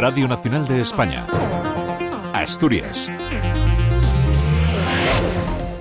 Radio 0.00 0.26
Nacional 0.26 0.66
de 0.66 0.80
España. 0.80 1.26
Asturias. 2.32 3.10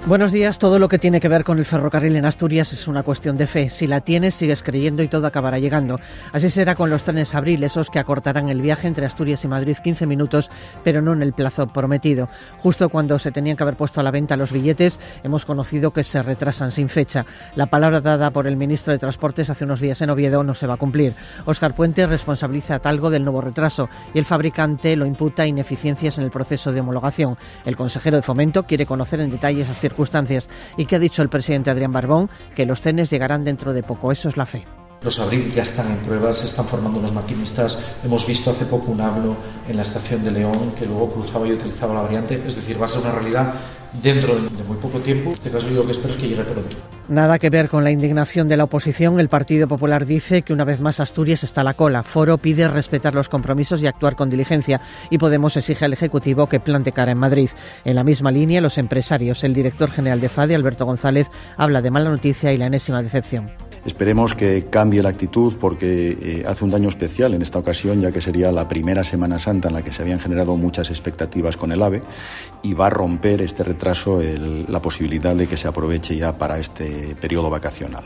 Buenos 0.05 0.31
días. 0.31 0.57
Todo 0.57 0.79
lo 0.79 0.87
que 0.87 0.97
tiene 0.97 1.19
que 1.19 1.27
ver 1.27 1.43
con 1.43 1.59
el 1.59 1.65
ferrocarril 1.65 2.15
en 2.15 2.25
Asturias 2.25 2.71
es 2.73 2.87
una 2.87 3.03
cuestión 3.03 3.37
de 3.37 3.45
fe. 3.45 3.69
Si 3.69 3.85
la 3.85 3.99
tienes, 4.01 4.33
sigues 4.33 4.63
creyendo 4.63 5.03
y 5.03 5.07
todo 5.07 5.27
acabará 5.27 5.59
llegando. 5.59 5.99
Así 6.31 6.49
será 6.49 6.73
con 6.73 6.89
los 6.89 7.03
trenes 7.03 7.35
Abril, 7.35 7.63
esos 7.63 7.89
que 7.89 7.99
acortarán 7.99 8.49
el 8.49 8.61
viaje 8.61 8.87
entre 8.87 9.05
Asturias 9.05 9.43
y 9.43 9.49
Madrid 9.49 9.77
15 9.83 10.07
minutos, 10.07 10.49
pero 10.83 11.01
no 11.01 11.13
en 11.13 11.21
el 11.21 11.33
plazo 11.33 11.67
prometido. 11.67 12.29
Justo 12.59 12.89
cuando 12.89 13.19
se 13.19 13.31
tenían 13.31 13.57
que 13.57 13.63
haber 13.63 13.75
puesto 13.75 13.99
a 13.99 14.03
la 14.03 14.09
venta 14.09 14.37
los 14.37 14.51
billetes, 14.51 14.99
hemos 15.21 15.45
conocido 15.45 15.91
que 15.91 16.05
se 16.05 16.23
retrasan 16.23 16.71
sin 16.71 16.89
fecha. 16.89 17.25
La 17.55 17.67
palabra 17.67 17.99
dada 17.99 18.31
por 18.31 18.47
el 18.47 18.55
ministro 18.55 18.93
de 18.93 18.99
Transportes 18.99 19.49
hace 19.49 19.65
unos 19.65 19.81
días 19.81 20.01
en 20.01 20.09
Oviedo 20.09 20.43
no 20.43 20.55
se 20.55 20.65
va 20.65 20.75
a 20.75 20.77
cumplir. 20.77 21.13
Óscar 21.45 21.75
Puente 21.75 22.07
responsabiliza 22.07 22.75
a 22.75 22.79
Talgo 22.79 23.09
del 23.09 23.25
nuevo 23.25 23.41
retraso 23.41 23.89
y 24.13 24.17
el 24.17 24.25
fabricante 24.25 24.95
lo 24.95 25.05
imputa 25.05 25.45
ineficiencias 25.45 26.17
en 26.17 26.23
el 26.23 26.31
proceso 26.31 26.71
de 26.71 26.79
homologación. 26.79 27.37
El 27.65 27.75
consejero 27.75 28.15
de 28.15 28.23
Fomento 28.23 28.63
quiere 28.63 28.85
conocer 28.85 29.19
en 29.19 29.29
detalle 29.29 29.61
esas 29.61 29.77
circunstancias 29.89 30.47
y 30.77 30.85
que 30.85 30.95
ha 30.95 30.99
dicho 30.99 31.21
el 31.21 31.29
presidente 31.29 31.69
Adrián 31.69 31.91
Barbón 31.91 32.29
que 32.55 32.65
los 32.65 32.81
trenes 32.81 33.09
llegarán 33.09 33.43
dentro 33.43 33.73
de 33.73 33.83
poco. 33.83 34.11
Eso 34.11 34.29
es 34.29 34.37
la 34.37 34.45
fe. 34.45 34.65
Los 35.01 35.17
Abril 35.19 35.49
ya 35.53 35.63
están 35.63 35.89
en 35.91 35.97
pruebas, 35.99 36.39
se 36.39 36.45
están 36.45 36.65
formando 36.65 36.99
los 36.99 37.13
maquinistas. 37.13 37.99
Hemos 38.03 38.27
visto 38.27 38.51
hace 38.51 38.65
poco 38.65 38.91
un 38.91 38.99
hablo 38.99 39.35
en 39.67 39.77
la 39.77 39.83
estación 39.83 40.23
de 40.25 40.31
León 40.31 40.73
que 40.77 40.85
luego 40.85 41.11
cruzaba 41.13 41.47
y 41.47 41.53
utilizaba 41.53 41.93
la 41.93 42.01
variante. 42.01 42.35
Es 42.45 42.55
decir, 42.57 42.79
va 42.79 42.85
a 42.85 42.89
ser 42.89 43.03
una 43.03 43.13
realidad 43.13 43.53
dentro 43.93 44.35
de 44.35 44.63
muy 44.63 44.77
poco 44.77 44.99
tiempo. 44.99 45.29
En 45.29 45.33
este 45.33 45.51
caso, 45.51 45.69
yo 45.69 45.85
que 45.85 45.91
espero 45.91 46.13
es 46.13 46.19
que 46.19 46.27
llegue 46.27 46.43
pronto. 46.43 46.75
Nada 47.07 47.39
que 47.39 47.49
ver 47.49 47.69
con 47.69 47.83
la 47.83 47.91
indignación 47.91 48.47
de 48.47 48.55
la 48.55 48.65
oposición. 48.65 49.19
El 49.19 49.29
Partido 49.29 49.67
Popular 49.67 50.05
dice 50.05 50.43
que 50.43 50.53
una 50.53 50.63
vez 50.63 50.79
más 50.79 50.99
Asturias 50.99 51.43
está 51.43 51.61
a 51.61 51.63
la 51.63 51.73
cola. 51.73 52.03
Foro 52.03 52.37
pide 52.37 52.67
respetar 52.67 53.15
los 53.15 53.29
compromisos 53.29 53.81
y 53.81 53.87
actuar 53.87 54.15
con 54.15 54.29
diligencia. 54.29 54.81
Y 55.09 55.17
Podemos 55.17 55.57
exige 55.57 55.85
al 55.85 55.93
Ejecutivo 55.93 56.47
que 56.47 56.59
plante 56.59 56.91
cara 56.91 57.11
en 57.11 57.17
Madrid. 57.17 57.49
En 57.83 57.95
la 57.95 58.03
misma 58.03 58.31
línea, 58.31 58.61
los 58.61 58.77
empresarios. 58.77 59.43
El 59.43 59.53
director 59.53 59.89
general 59.89 60.21
de 60.21 60.29
FADE, 60.29 60.55
Alberto 60.55 60.85
González, 60.85 61.27
habla 61.57 61.81
de 61.81 61.91
mala 61.91 62.09
noticia 62.09 62.53
y 62.53 62.57
la 62.57 62.67
enésima 62.67 63.01
decepción. 63.01 63.49
Esperemos 63.89 64.35
que 64.35 64.65
cambie 64.65 65.01
la 65.01 65.09
actitud 65.09 65.55
porque 65.59 66.11
eh, 66.21 66.43
hace 66.47 66.63
un 66.63 66.69
daño 66.69 66.89
especial 66.89 67.33
en 67.33 67.41
esta 67.41 67.57
ocasión, 67.57 67.99
ya 67.99 68.11
que 68.11 68.21
sería 68.21 68.51
la 68.51 68.67
primera 68.67 69.03
Semana 69.03 69.39
Santa 69.39 69.69
en 69.69 69.73
la 69.73 69.81
que 69.81 69.91
se 69.91 70.03
habían 70.03 70.19
generado 70.19 70.55
muchas 70.55 70.91
expectativas 70.91 71.57
con 71.57 71.71
el 71.71 71.81
AVE 71.81 72.03
y 72.61 72.75
va 72.75 72.85
a 72.85 72.91
romper 72.91 73.41
este 73.41 73.63
retraso 73.63 74.21
la 74.67 74.79
posibilidad 74.79 75.35
de 75.35 75.47
que 75.47 75.57
se 75.57 75.67
aproveche 75.67 76.15
ya 76.15 76.37
para 76.37 76.59
este 76.59 77.15
periodo 77.19 77.49
vacacional. 77.49 78.03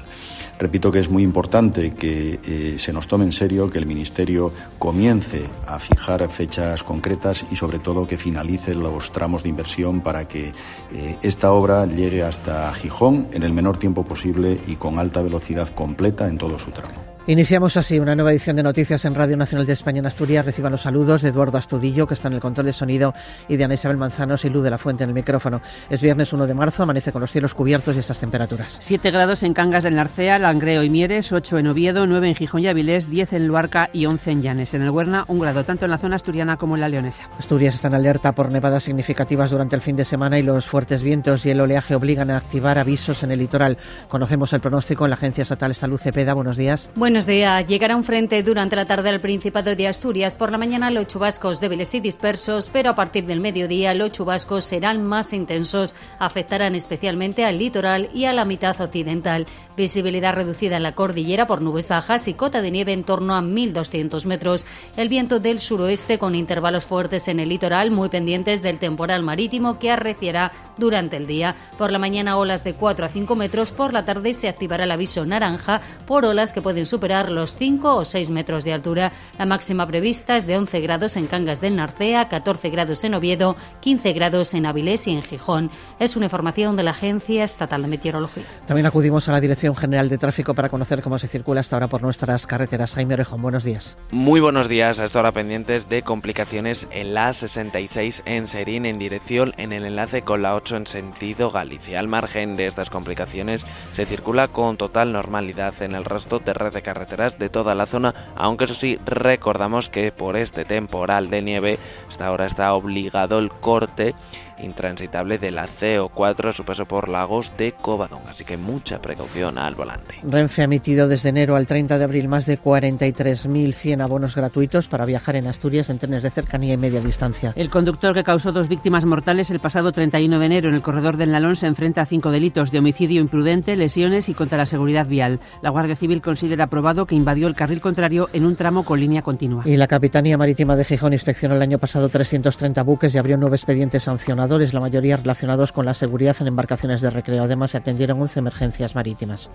Repito 0.60 0.92
que 0.92 1.00
es 1.00 1.10
muy 1.10 1.24
importante 1.24 1.92
que 1.92 2.40
eh, 2.46 2.76
se 2.78 2.94
nos 2.94 3.08
tome 3.08 3.26
en 3.26 3.32
serio, 3.32 3.70
que 3.70 3.80
el 3.80 3.88
Ministerio 3.88 4.54
comience 4.78 5.44
a 5.68 5.80
fijar 5.80 6.30
fechas 6.30 6.84
concretas 6.84 7.46
y 7.52 7.56
sobre 7.56 7.80
todo 7.80 8.08
que 8.08 8.18
finalice 8.18 8.76
los 8.76 9.12
tramos 9.12 9.44
de 9.44 9.50
inversión 9.50 10.02
para 10.02 10.28
que 10.28 10.54
eh, 10.94 11.18
esta 11.24 11.52
obra 11.52 11.86
llegue 11.88 12.24
hasta 12.24 12.72
Gijón 12.74 13.28
en 13.34 13.44
el 13.44 13.52
menor 13.52 13.78
tiempo 13.78 14.06
posible 14.06 14.60
y 14.68 14.76
con 14.76 15.00
alta 15.00 15.22
velocidad 15.22 15.73
completa 15.76 16.28
en 16.28 16.38
todo 16.38 16.58
su 16.60 16.72
tramo. 16.72 17.13
Iniciamos 17.26 17.78
así 17.78 18.00
una 18.00 18.16
nueva 18.16 18.34
edición 18.34 18.58
de 18.58 18.64
noticias 18.64 19.06
en 19.06 19.16
Radio 19.16 19.38
Nacional 19.38 19.66
de 19.66 19.72
España 19.72 20.00
en 20.00 20.06
Asturias. 20.06 20.44
Reciban 20.44 20.74
los 20.74 20.82
saludos 20.82 21.22
de 21.22 21.30
Eduardo 21.30 21.58
Astudillo, 21.58 22.06
que 22.06 22.16
está 22.16 22.28
en 22.28 22.34
el 22.34 22.42
control 22.42 22.66
de 22.66 22.74
sonido, 22.74 23.14
y 23.48 23.56
de 23.56 23.64
Ana 23.64 23.76
Isabel 23.76 23.96
Manzanos 23.96 24.44
y 24.44 24.50
Luz 24.50 24.62
de 24.62 24.70
la 24.70 24.78
Fuente 24.78 25.06
en 25.06 25.12
el 25.12 25.14
micrófono. 25.14 25.62
Es 25.90 26.02
viernes 26.02 26.34
1 26.34 26.48
de 26.48 26.54
marzo, 26.54 26.84
amanece 26.84 27.14
con 27.14 27.22
los 27.22 27.32
cielos 27.32 27.54
cubiertos 27.54 27.96
y 27.96 28.00
estas 28.00 28.20
temperaturas. 28.20 28.76
7 28.82 29.10
grados 29.10 29.42
en 29.44 29.54
Cangas 29.54 29.86
del 29.86 29.96
Narcea, 29.96 30.38
Langreo 30.38 30.84
y 30.84 30.90
Mieres, 30.90 31.32
8 31.32 31.60
en 31.60 31.68
Oviedo, 31.68 32.06
9 32.06 32.28
en 32.28 32.36
Gijón 32.36 32.60
y 32.60 32.68
Avilés, 32.68 33.10
10 33.10 33.32
en 33.32 33.48
Luarca 33.48 33.90
y 33.94 34.06
11 34.06 34.32
en 34.32 34.42
Llanes. 34.42 34.74
En 34.74 34.82
el 34.82 34.90
Huerna, 34.90 35.24
un 35.30 35.40
grado 35.40 35.64
tanto 35.64 35.86
en 35.86 35.92
la 35.92 35.98
zona 35.98 36.18
asturiana 36.18 36.58
como 36.58 36.76
en 36.76 36.82
la 36.82 36.90
leonesa. 36.90 37.30
Asturias 37.40 37.76
está 37.76 37.88
en 37.88 37.94
alerta 37.94 38.34
por 38.34 38.52
nevadas 38.52 38.84
significativas 38.84 39.50
durante 39.50 39.78
el 39.78 39.82
fin 39.82 39.96
de 39.96 40.04
semana 40.04 40.40
y 40.40 40.42
los 40.42 40.66
fuertes 40.66 41.02
vientos 41.02 41.46
y 41.46 41.52
el 41.52 41.62
oleaje 41.62 41.96
obligan 41.96 42.32
a 42.32 42.38
activar 42.38 42.78
avisos 42.78 43.24
en 43.24 43.32
el 43.32 43.40
litoral. 43.40 43.78
Conocemos 44.10 44.52
el 44.52 44.60
pronóstico 44.60 45.06
en 45.06 45.12
la 45.12 45.16
Agencia 45.16 45.44
Estatal 45.44 45.72
Estaluz 45.72 46.02
Cepeda. 46.02 46.34
Buenos 46.34 46.58
días. 46.58 46.92
Buenos 47.14 47.28
días. 47.28 47.68
Llegará 47.68 47.96
un 47.96 48.04
frente 48.04 48.42
durante 48.42 48.76
la 48.76 48.86
tarde 48.86 49.10
al 49.10 49.22
Principado 49.22 49.76
de 49.76 49.88
Asturias. 49.88 50.36
Por 50.36 50.52
la 50.52 50.58
mañana 50.58 50.90
los 50.90 51.06
chubascos 51.06 51.60
débiles 51.60 51.94
y 51.94 52.00
dispersos, 52.00 52.72
pero 52.74 52.90
a 52.90 52.96
partir 52.96 53.28
del 53.28 53.40
mediodía 53.40 53.94
los 53.94 54.14
chubascos 54.14 54.66
serán 54.66 55.06
más 55.06 55.32
intensos. 55.32 55.94
Afectarán 56.18 56.74
especialmente 56.74 57.46
al 57.46 57.60
litoral 57.60 58.10
y 58.16 58.26
a 58.26 58.34
la 58.34 58.46
mitad 58.46 58.82
occidental. 58.82 59.46
Visibilidad 59.78 60.34
reducida 60.34 60.78
en 60.78 60.82
la 60.82 60.96
cordillera 60.96 61.46
por 61.46 61.62
nubes 61.62 61.88
bajas 61.88 62.28
y 62.28 62.34
cota 62.34 62.64
de 62.64 62.72
nieve 62.72 62.94
en 62.94 63.04
torno 63.04 63.36
a 63.36 63.44
1.200 63.44 64.26
metros. 64.26 64.66
El 64.98 65.08
viento 65.08 65.40
del 65.40 65.60
suroeste 65.60 66.18
con 66.18 66.34
intervalos 66.34 66.88
fuertes 66.88 67.28
en 67.28 67.40
el 67.40 67.50
litoral, 67.50 67.92
muy 67.92 68.10
pendientes 68.10 68.64
del 68.64 68.80
temporal 68.80 69.22
marítimo 69.22 69.78
que 69.78 69.92
arreciará 69.92 70.52
durante 70.78 71.18
el 71.18 71.28
día. 71.28 71.56
Por 71.78 71.92
la 71.92 72.00
mañana 72.00 72.38
olas 72.38 72.64
de 72.64 72.74
4 72.74 73.06
a 73.06 73.10
5 73.10 73.36
metros. 73.36 73.72
Por 73.72 73.94
la 73.94 74.04
tarde 74.04 74.34
se 74.34 74.50
activará 74.50 74.86
el 74.86 74.92
aviso 74.92 75.24
naranja 75.28 75.80
por 76.08 76.26
olas 76.26 76.54
que 76.54 76.64
pueden 76.64 76.88
superar 76.88 77.03
los 77.04 77.58
5 77.58 77.98
o 77.98 78.06
6 78.06 78.30
metros 78.30 78.64
de 78.64 78.72
altura. 78.72 79.12
La 79.38 79.46
máxima 79.46 79.86
prevista 79.86 80.38
es 80.38 80.48
de 80.48 80.58
11 80.58 80.80
grados 80.80 81.18
en 81.18 81.28
Cangas 81.28 81.60
del 81.60 81.76
Narcea, 81.76 82.30
14 82.30 82.70
grados 82.70 83.04
en 83.04 83.14
Oviedo, 83.14 83.58
15 83.82 84.14
grados 84.14 84.54
en 84.54 84.66
Avilés 84.66 85.06
y 85.08 85.12
en 85.12 85.22
Gijón. 85.22 85.70
Es 86.00 86.16
una 86.16 86.28
información 86.28 86.78
de 86.78 86.84
la 86.84 86.92
Agencia 86.92 87.44
Estatal 87.44 87.82
de 87.82 87.90
Meteorología. 87.90 88.44
También 88.66 88.86
acudimos 88.86 89.28
a 89.28 89.34
la 89.34 89.42
Dirección 89.42 89.76
General 89.76 90.08
de 90.08 90.18
Tráfico 90.18 90.54
para 90.54 90.70
conocer 90.70 91.02
cómo 91.02 91.20
se 91.20 91.28
circula 91.28 91.60
hasta 91.60 91.76
ahora 91.76 91.88
por 91.88 92.02
nuestras 92.02 92.48
carreteras. 92.48 92.94
Jaime 92.94 93.16
Orejón, 93.16 93.42
buenos 93.42 93.66
días. 93.66 93.98
Muy 94.12 94.40
buenos 94.40 94.70
días. 94.70 94.98
Hasta 94.98 95.20
ahora 95.20 95.34
pendientes 95.34 95.90
de 95.90 96.04
complicaciones 96.04 96.78
en 96.92 97.14
la 97.14 97.38
66 97.38 98.16
en 98.26 98.50
Serín 98.52 98.86
en 98.86 98.98
dirección 98.98 99.54
en 99.58 99.74
el 99.74 99.86
enlace 99.86 100.22
con 100.22 100.42
la 100.42 100.56
8 100.56 100.78
en 100.78 100.88
sentido 100.88 101.52
Galicia. 101.52 102.00
Al 102.00 102.08
margen 102.08 102.56
de 102.56 102.68
estas 102.68 102.90
complicaciones 102.90 103.62
se 103.98 104.06
circula 104.06 104.48
con 104.48 104.78
total 104.78 105.12
normalidad 105.12 105.74
en 105.82 105.96
el 105.96 106.06
resto 106.06 106.40
de 106.40 106.54
red 106.54 106.74
de 106.74 106.82
carreteras 106.94 107.38
de 107.40 107.50
toda 107.50 107.74
la 107.74 107.88
zona, 107.88 108.14
aunque 108.36 108.66
eso 108.66 108.76
sí, 108.76 108.98
recordamos 109.06 109.90
que 109.90 110.12
por 110.12 110.38
este 110.38 110.64
temporal 110.64 111.30
de 111.30 111.42
nieve 111.42 111.80
ahora 112.22 112.48
está 112.48 112.74
obligado 112.74 113.40
el 113.40 113.50
corte 113.50 114.14
intransitable 114.60 115.38
de 115.38 115.52
la 115.52 115.68
CO4 115.80 116.50
a 116.50 116.54
su 116.54 116.64
paso 116.64 116.86
por 116.86 117.10
Lagos 117.10 117.52
de 117.58 117.74
Covadonga, 117.74 118.32
así 118.32 118.44
que 118.44 118.58
mucha 118.58 119.00
precaución 119.00 119.58
al 119.58 119.76
volante. 119.76 120.16
Renfe 120.24 120.62
ha 120.62 120.66
emitido 120.66 121.08
desde 121.08 121.30
enero 121.30 121.56
al 121.56 121.68
30 121.68 121.98
de 121.98 122.04
abril 122.04 122.28
más 122.28 122.46
de 122.46 122.60
43.100 122.60 124.02
abonos 124.02 124.36
gratuitos 124.36 124.88
para 124.88 125.06
viajar 125.06 125.36
en 125.36 125.48
Asturias 125.48 125.90
en 125.90 126.00
trenes 126.00 126.24
de 126.24 126.30
cercanía 126.30 126.74
y 126.74 126.78
media 126.78 127.02
distancia. 127.02 127.54
El 127.56 127.70
conductor 127.70 128.14
que 128.14 128.24
causó 128.24 128.52
dos 128.52 128.68
víctimas 128.68 129.06
mortales 129.06 129.52
el 129.52 129.60
pasado 129.60 129.92
31 129.92 130.40
de 130.40 130.46
enero 130.46 130.70
en 130.70 130.76
el 130.76 130.82
corredor 130.82 131.18
del 131.18 131.32
Nalón 131.32 131.56
se 131.56 131.68
enfrenta 131.68 132.02
a 132.02 132.06
cinco 132.06 132.32
delitos 132.32 132.72
de 132.72 132.80
homicidio 132.80 133.22
imprudente, 133.22 133.76
lesiones 133.76 134.30
y 134.30 134.34
contra 134.34 134.58
la 134.58 134.66
seguridad 134.66 135.08
vial. 135.08 135.40
La 135.62 135.70
Guardia 135.70 135.96
Civil 135.96 136.22
considera 136.22 136.68
probado 136.68 137.06
que 137.06 137.16
invadió 137.16 137.48
el 137.48 137.56
carril 137.56 137.82
contrario 137.82 138.30
en 138.34 138.46
un 138.46 138.56
tramo 138.56 138.84
con 138.84 139.00
línea 139.00 139.22
continua. 139.22 139.64
Y 139.66 139.76
la 139.76 139.88
Capitanía 139.88 140.38
Marítima 140.38 140.76
de 140.76 140.84
Gijón 140.84 141.14
inspeccionó 141.14 141.56
el 141.56 141.62
año 141.62 141.78
pasado 141.78 142.03
330 142.10 142.84
buques 142.84 143.14
y 143.14 143.18
abrió 143.18 143.38
nueve 143.38 143.56
expedientes 143.56 144.04
sancionadores, 144.04 144.74
la 144.74 144.80
mayoría 144.80 145.18
relacionados 145.18 145.72
con 145.72 145.86
la 145.86 145.94
seguridad 145.94 146.36
en 146.40 146.48
embarcaciones 146.48 147.02
de 147.02 147.10
recreo. 147.10 147.44
Además, 147.44 147.72
se 147.72 147.78
atendieron 147.78 148.22
11 148.22 148.40
emergencias 148.40 148.96
marítimas. 148.96 149.50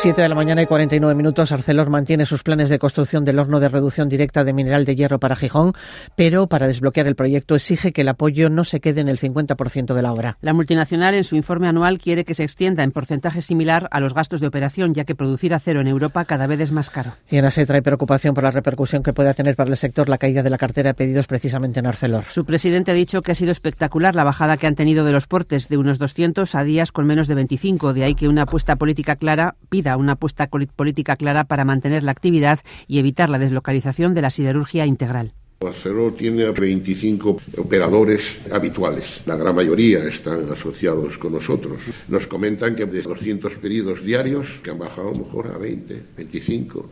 7 0.00 0.22
de 0.22 0.30
la 0.30 0.34
mañana 0.34 0.62
y 0.62 0.66
49 0.66 1.14
minutos. 1.14 1.52
Arcelor 1.52 1.90
mantiene 1.90 2.24
sus 2.24 2.42
planes 2.42 2.70
de 2.70 2.78
construcción 2.78 3.22
del 3.22 3.38
horno 3.38 3.60
de 3.60 3.68
reducción 3.68 4.08
directa 4.08 4.44
de 4.44 4.54
mineral 4.54 4.86
de 4.86 4.96
hierro 4.96 5.20
para 5.20 5.36
Gijón, 5.36 5.74
pero 6.16 6.46
para 6.46 6.66
desbloquear 6.66 7.06
el 7.06 7.14
proyecto 7.14 7.54
exige 7.54 7.92
que 7.92 8.00
el 8.00 8.08
apoyo 8.08 8.48
no 8.48 8.64
se 8.64 8.80
quede 8.80 9.02
en 9.02 9.10
el 9.10 9.18
50% 9.18 9.92
de 9.92 10.00
la 10.00 10.10
obra. 10.10 10.38
La 10.40 10.54
multinacional 10.54 11.12
en 11.12 11.24
su 11.24 11.36
informe 11.36 11.68
anual 11.68 11.98
quiere 11.98 12.24
que 12.24 12.32
se 12.32 12.44
extienda 12.44 12.82
en 12.82 12.92
porcentaje 12.92 13.42
similar 13.42 13.88
a 13.90 14.00
los 14.00 14.14
gastos 14.14 14.40
de 14.40 14.46
operación, 14.46 14.94
ya 14.94 15.04
que 15.04 15.14
producir 15.14 15.52
acero 15.52 15.82
en 15.82 15.86
Europa 15.86 16.24
cada 16.24 16.46
vez 16.46 16.60
es 16.60 16.72
más 16.72 16.88
caro. 16.88 17.12
Y 17.28 17.36
en 17.36 17.44
ASE 17.44 17.66
trae 17.66 17.82
preocupación 17.82 18.32
por 18.32 18.44
la 18.44 18.52
repercusión 18.52 19.02
que 19.02 19.12
pueda 19.12 19.34
tener 19.34 19.54
para 19.54 19.68
el 19.68 19.76
sector 19.76 20.08
la 20.08 20.16
caída 20.16 20.42
de 20.42 20.48
la 20.48 20.56
cartera 20.56 20.90
de 20.90 20.94
pedidos 20.94 21.26
precisamente 21.26 21.78
en 21.78 21.86
Arcelor. 21.86 22.24
Su 22.30 22.46
presidente 22.46 22.92
ha 22.92 22.94
dicho 22.94 23.20
que 23.20 23.32
ha 23.32 23.34
sido 23.34 23.52
espectacular 23.52 24.14
la 24.14 24.24
bajada 24.24 24.56
que 24.56 24.66
han 24.66 24.76
tenido 24.76 25.04
de 25.04 25.12
los 25.12 25.26
portes 25.26 25.68
de 25.68 25.76
unos 25.76 25.98
200 25.98 26.54
a 26.54 26.64
días 26.64 26.90
con 26.90 27.06
menos 27.06 27.28
de 27.28 27.34
25, 27.34 27.92
de 27.92 28.04
ahí 28.04 28.14
que 28.14 28.28
una 28.28 28.44
apuesta 28.44 28.76
política 28.76 29.16
clara 29.16 29.56
pida 29.68 29.89
una 29.96 30.12
apuesta 30.12 30.48
política 30.48 31.16
clara 31.16 31.44
para 31.44 31.64
mantener 31.64 32.02
la 32.02 32.12
actividad 32.12 32.60
y 32.86 32.98
evitar 32.98 33.30
la 33.30 33.38
deslocalización 33.38 34.14
de 34.14 34.22
la 34.22 34.30
siderurgia 34.30 34.86
integral. 34.86 35.32
Acero 35.68 36.10
tiene 36.12 36.50
25 36.50 37.36
operadores 37.58 38.40
habituales. 38.50 39.20
La 39.26 39.36
gran 39.36 39.54
mayoría 39.54 39.98
están 40.08 40.50
asociados 40.50 41.18
con 41.18 41.34
nosotros. 41.34 41.82
Nos 42.08 42.26
comentan 42.26 42.74
que 42.74 42.86
de 42.86 43.02
200 43.02 43.56
pedidos 43.56 44.02
diarios, 44.02 44.60
que 44.64 44.70
han 44.70 44.78
bajado 44.78 45.10
a 45.10 45.12
lo 45.12 45.18
mejor 45.18 45.48
a 45.48 45.58
20, 45.58 46.02
25. 46.16 46.90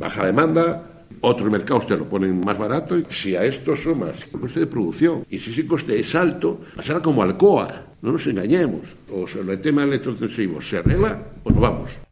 Baja 0.00 0.26
demanda, 0.26 1.04
otros 1.20 1.48
mercados 1.48 1.86
te 1.86 1.96
lo 1.96 2.08
ponen 2.08 2.40
más 2.40 2.58
barato. 2.58 2.98
Y 2.98 3.06
si 3.08 3.36
a 3.36 3.44
esto 3.44 3.76
sumas 3.76 4.24
el 4.32 4.40
coste 4.40 4.58
de 4.58 4.66
producción 4.66 5.24
y 5.30 5.38
si 5.38 5.52
ese 5.52 5.64
coste 5.64 6.00
es 6.00 6.12
alto, 6.16 6.60
pasará 6.74 7.00
como 7.00 7.22
Alcoa. 7.22 7.86
No 8.02 8.10
nos 8.10 8.26
engañemos. 8.26 8.96
O 9.12 9.28
sea, 9.28 9.42
el 9.42 9.60
tema 9.60 9.84
electrointensivo 9.84 10.60
se 10.60 10.78
arregla 10.78 11.22
o 11.44 11.50
no 11.50 11.60
vamos. 11.60 12.07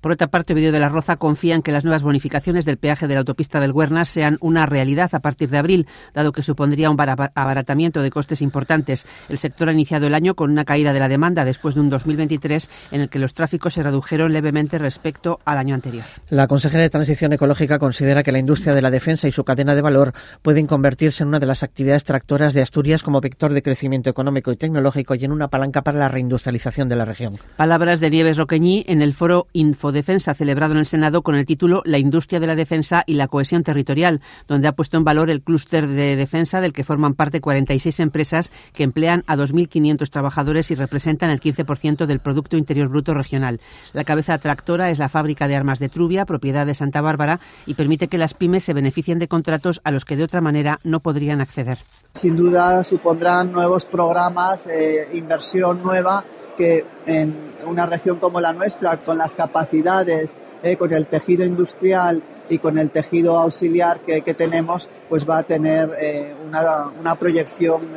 Por 0.00 0.12
otra 0.12 0.28
parte, 0.28 0.54
Ovidio 0.54 0.72
de 0.72 0.80
la 0.80 0.88
Roza 0.88 1.16
confía 1.16 1.54
en 1.54 1.62
que 1.62 1.72
las 1.72 1.84
nuevas 1.84 2.02
bonificaciones 2.02 2.64
del 2.64 2.78
peaje 2.78 3.06
de 3.06 3.14
la 3.14 3.20
autopista 3.20 3.60
del 3.60 3.72
Huerna 3.72 4.06
sean 4.06 4.38
una 4.40 4.64
realidad 4.64 5.10
a 5.14 5.20
partir 5.20 5.50
de 5.50 5.58
abril, 5.58 5.86
dado 6.14 6.32
que 6.32 6.42
supondría 6.42 6.90
un 6.90 6.98
abaratamiento 6.98 8.00
de 8.00 8.10
costes 8.10 8.40
importantes. 8.40 9.06
El 9.28 9.36
sector 9.36 9.68
ha 9.68 9.72
iniciado 9.72 10.06
el 10.06 10.14
año 10.14 10.34
con 10.34 10.50
una 10.50 10.64
caída 10.64 10.94
de 10.94 11.00
la 11.00 11.08
demanda 11.08 11.44
después 11.44 11.74
de 11.74 11.82
un 11.82 11.90
2023 11.90 12.70
en 12.92 13.02
el 13.02 13.10
que 13.10 13.18
los 13.18 13.34
tráficos 13.34 13.74
se 13.74 13.82
redujeron 13.82 14.32
levemente 14.32 14.78
respecto 14.78 15.38
al 15.44 15.58
año 15.58 15.74
anterior. 15.74 16.04
La 16.30 16.46
consejera 16.46 16.82
de 16.82 16.90
Transición 16.90 17.34
Ecológica 17.34 17.78
considera 17.78 18.22
que 18.22 18.32
la 18.32 18.38
industria 18.38 18.74
de 18.74 18.82
la 18.82 18.90
defensa 18.90 19.28
y 19.28 19.32
su 19.32 19.44
cadena 19.44 19.74
de 19.74 19.82
valor 19.82 20.14
pueden 20.40 20.66
convertirse 20.66 21.24
en 21.24 21.28
una 21.28 21.40
de 21.40 21.46
las 21.46 21.62
actividades 21.62 22.04
tractoras 22.04 22.54
de 22.54 22.62
Asturias 22.62 23.02
como 23.02 23.20
vector 23.20 23.52
de 23.52 23.62
crecimiento 23.62 24.08
económico 24.08 24.50
y 24.50 24.56
tecnológico 24.56 25.14
y 25.14 25.24
en 25.24 25.32
una 25.32 25.48
palanca 25.48 25.82
para 25.82 25.98
la 25.98 26.08
reindustrialización 26.08 26.88
de 26.88 26.96
la 26.96 27.04
región. 27.04 27.38
Palabras 27.56 28.00
de 28.00 28.08
Nieves 28.08 28.38
Roqueñí 28.38 28.84
en 28.88 29.02
el 29.02 29.12
foro 29.12 29.46
Infodefensa 29.90 30.34
celebrado 30.34 30.74
en 30.74 30.78
el 30.78 30.86
Senado 30.86 31.22
con 31.22 31.34
el 31.34 31.44
título 31.44 31.82
La 31.84 31.98
industria 31.98 32.38
de 32.38 32.46
la 32.46 32.54
defensa 32.54 33.02
y 33.06 33.14
la 33.14 33.26
cohesión 33.26 33.64
territorial, 33.64 34.20
donde 34.46 34.68
ha 34.68 34.72
puesto 34.72 34.96
en 34.96 35.02
valor 35.02 35.30
el 35.30 35.42
clúster 35.42 35.88
de 35.88 36.14
defensa 36.14 36.60
del 36.60 36.72
que 36.72 36.84
forman 36.84 37.14
parte 37.14 37.40
46 37.40 37.98
empresas 37.98 38.52
que 38.72 38.84
emplean 38.84 39.24
a 39.26 39.34
2.500 39.34 40.08
trabajadores 40.08 40.70
y 40.70 40.76
representan 40.76 41.30
el 41.30 41.40
15% 41.40 42.06
del 42.06 42.20
Producto 42.20 42.56
Interior 42.56 42.86
Bruto 42.86 43.14
regional. 43.14 43.60
La 43.92 44.04
cabeza 44.04 44.38
tractora 44.38 44.90
es 44.90 45.00
la 45.00 45.08
fábrica 45.08 45.48
de 45.48 45.56
armas 45.56 45.80
de 45.80 45.88
Trubia, 45.88 46.24
propiedad 46.24 46.66
de 46.66 46.74
Santa 46.76 47.00
Bárbara, 47.00 47.40
y 47.66 47.74
permite 47.74 48.06
que 48.06 48.16
las 48.16 48.34
pymes 48.34 48.62
se 48.62 48.74
beneficien 48.74 49.18
de 49.18 49.26
contratos 49.26 49.80
a 49.82 49.90
los 49.90 50.04
que 50.04 50.14
de 50.14 50.22
otra 50.22 50.40
manera 50.40 50.78
no 50.84 51.00
podrían 51.00 51.40
acceder. 51.40 51.78
Sin 52.12 52.36
duda 52.36 52.84
supondrán 52.84 53.50
nuevos 53.50 53.86
programas, 53.86 54.68
eh, 54.68 55.08
inversión 55.14 55.82
nueva 55.82 56.24
que 56.56 56.84
en 57.06 57.50
una 57.66 57.86
región 57.86 58.18
como 58.18 58.40
la 58.40 58.52
nuestra, 58.52 58.98
con 58.98 59.18
las 59.18 59.34
capacidades, 59.34 60.36
eh, 60.62 60.76
con 60.76 60.92
el 60.92 61.06
tejido 61.06 61.44
industrial 61.44 62.22
y 62.48 62.58
con 62.58 62.78
el 62.78 62.90
tejido 62.90 63.38
auxiliar 63.38 64.00
que, 64.00 64.34
tenemos, 64.34 64.88
pues 65.08 65.28
va 65.28 65.38
a 65.38 65.42
tener 65.42 65.90
eh, 66.00 66.34
una, 66.46 66.88
una, 66.88 67.14
proyección 67.14 67.88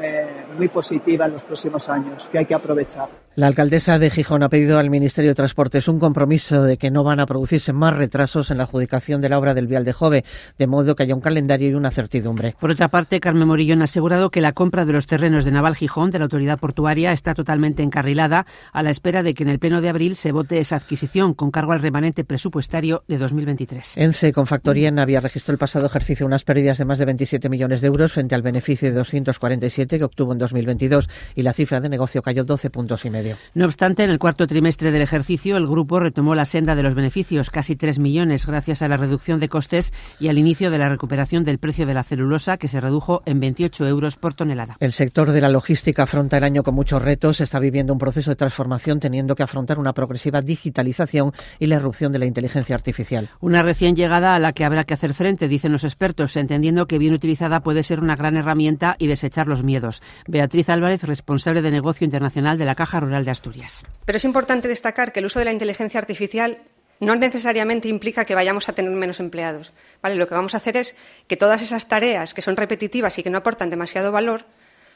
muy 0.57 0.67
positiva 0.67 1.25
en 1.25 1.31
los 1.31 1.43
próximos 1.43 1.89
años, 1.89 2.29
que 2.31 2.37
hay 2.37 2.45
que 2.45 2.53
aprovechar. 2.53 3.22
La 3.35 3.47
alcaldesa 3.47 3.97
de 3.97 4.11
Gijón 4.11 4.43
ha 4.43 4.49
pedido 4.49 4.77
al 4.77 4.91
Ministerio 4.91 5.31
de 5.31 5.35
Transportes 5.35 5.87
un 5.87 5.97
compromiso 5.97 6.61
de 6.61 6.77
que 6.77 6.91
no 6.91 7.03
van 7.03 7.19
a 7.19 7.25
producirse 7.25 7.73
más 7.73 7.95
retrasos 7.95 8.51
en 8.51 8.59
la 8.59 8.65
adjudicación 8.65 9.21
de 9.21 9.29
la 9.29 9.39
obra 9.39 9.55
del 9.55 9.65
Vial 9.65 9.83
de 9.85 9.91
Jove, 9.91 10.23
de 10.59 10.67
modo 10.67 10.95
que 10.95 11.01
haya 11.01 11.15
un 11.15 11.21
calendario 11.21 11.71
y 11.71 11.73
una 11.73 11.89
certidumbre. 11.89 12.55
Por 12.59 12.69
otra 12.69 12.89
parte, 12.89 13.19
Carmen 13.19 13.47
Morillón 13.47 13.81
ha 13.81 13.85
asegurado 13.85 14.29
que 14.29 14.39
la 14.39 14.51
compra 14.51 14.85
de 14.85 14.93
los 14.93 15.07
terrenos 15.07 15.45
de 15.45 15.51
Naval 15.51 15.75
Gijón 15.75 16.11
de 16.11 16.19
la 16.19 16.25
autoridad 16.25 16.59
portuaria 16.59 17.11
está 17.11 17.33
totalmente 17.33 17.81
encarrilada 17.81 18.45
a 18.71 18.83
la 18.83 18.91
espera 18.91 19.23
de 19.23 19.33
que 19.33 19.41
en 19.41 19.49
el 19.49 19.57
pleno 19.57 19.81
de 19.81 19.89
abril 19.89 20.15
se 20.15 20.31
vote 20.31 20.59
esa 20.59 20.75
adquisición 20.75 21.33
con 21.33 21.49
cargo 21.49 21.71
al 21.71 21.81
remanente 21.81 22.23
presupuestario 22.23 23.03
de 23.07 23.17
2023. 23.17 23.97
ENCE 23.97 24.31
con 24.31 24.45
factoría 24.45 24.89
en 24.89 24.99
había 24.99 25.21
registrado 25.21 25.53
el 25.55 25.59
pasado 25.59 25.87
ejercicio 25.87 26.27
unas 26.27 26.43
pérdidas 26.43 26.77
de 26.77 26.85
más 26.85 26.99
de 26.99 27.05
27 27.05 27.49
millones 27.49 27.81
de 27.81 27.87
euros 27.87 28.11
frente 28.11 28.35
al 28.35 28.43
beneficio 28.43 28.89
de 28.89 28.95
247 28.95 29.97
que 29.97 30.03
obtuvo 30.03 30.33
en 30.33 30.37
2022 30.37 31.09
y 31.33 31.41
la 31.41 31.53
cifra 31.53 31.81
de 31.81 31.89
negocio 31.89 32.21
cayó 32.21 32.43
12 32.43 32.69
puntos 32.69 33.05
y 33.05 33.22
medio. 33.23 33.37
No 33.53 33.65
obstante, 33.65 34.03
en 34.03 34.09
el 34.09 34.19
cuarto 34.19 34.47
trimestre 34.47 34.91
del 34.91 35.01
ejercicio, 35.01 35.57
el 35.57 35.67
grupo 35.67 35.99
retomó 35.99 36.35
la 36.35 36.45
senda 36.45 36.75
de 36.75 36.83
los 36.83 36.95
beneficios, 36.95 37.49
casi 37.49 37.75
3 37.75 37.99
millones, 37.99 38.45
gracias 38.45 38.81
a 38.81 38.87
la 38.87 38.97
reducción 38.97 39.39
de 39.39 39.49
costes 39.49 39.93
y 40.19 40.27
al 40.27 40.37
inicio 40.37 40.71
de 40.71 40.77
la 40.77 40.89
recuperación 40.89 41.43
del 41.43 41.59
precio 41.59 41.85
de 41.85 41.93
la 41.93 42.03
celulosa, 42.03 42.57
que 42.57 42.67
se 42.67 42.81
redujo 42.81 43.21
en 43.25 43.39
28 43.39 43.87
euros 43.87 44.15
por 44.15 44.33
tonelada. 44.33 44.77
El 44.79 44.93
sector 44.93 45.31
de 45.31 45.41
la 45.41 45.49
logística 45.49 46.03
afronta 46.03 46.37
el 46.37 46.43
año 46.43 46.63
con 46.63 46.75
muchos 46.75 47.01
retos, 47.01 47.41
está 47.41 47.59
viviendo 47.59 47.93
un 47.93 47.99
proceso 47.99 48.31
de 48.31 48.35
transformación 48.35 48.99
teniendo 48.99 49.35
que 49.35 49.43
afrontar 49.43 49.79
una 49.79 49.93
progresiva 49.93 50.41
digitalización 50.41 51.31
y 51.59 51.67
la 51.67 51.75
erupción 51.75 52.11
de 52.11 52.19
la 52.19 52.25
inteligencia 52.25 52.75
artificial. 52.75 53.29
Una 53.39 53.63
recién 53.63 53.95
llegada 53.95 54.35
a 54.35 54.39
la 54.39 54.53
que 54.53 54.65
habrá 54.65 54.83
que 54.83 54.93
hacer 54.93 55.13
frente, 55.13 55.47
dicen 55.47 55.71
los 55.71 55.83
expertos, 55.83 56.35
entendiendo 56.35 56.87
que 56.87 56.97
bien 56.97 57.13
utilizada 57.13 57.61
puede 57.61 57.83
ser 57.83 57.99
una 57.99 58.15
gran 58.15 58.35
herramienta 58.35 58.95
y 58.97 59.07
desechar 59.07 59.47
los 59.47 59.63
miedos. 59.63 60.01
Beatriz 60.27 60.69
Álvarez, 60.69 61.03
responsable 61.03 61.61
de 61.61 61.71
negocio 61.71 62.05
internacional 62.05 62.57
de 62.57 62.65
la 62.65 62.75
Caja 62.75 62.99
Rural 62.99 63.12
de 63.21 63.31
Asturias. 63.31 63.83
Pero 64.05 64.17
es 64.17 64.25
importante 64.25 64.67
destacar 64.67 65.11
que 65.11 65.19
el 65.19 65.27
uso 65.27 65.39
de 65.39 65.45
la 65.45 65.51
inteligencia 65.51 65.99
artificial 65.99 66.57
no 66.99 67.15
necesariamente 67.15 67.87
implica 67.87 68.25
que 68.25 68.35
vayamos 68.35 68.69
a 68.69 68.73
tener 68.73 68.91
menos 68.91 69.19
empleados. 69.19 69.73
Lo 70.03 70.27
que 70.27 70.35
vamos 70.35 70.53
a 70.53 70.57
hacer 70.57 70.77
es 70.77 70.97
que 71.27 71.37
todas 71.37 71.61
esas 71.61 71.87
tareas 71.87 72.33
que 72.33 72.41
son 72.41 72.57
repetitivas 72.57 73.17
y 73.19 73.23
que 73.23 73.29
no 73.29 73.37
aportan 73.37 73.69
demasiado 73.69 74.11
valor 74.11 74.45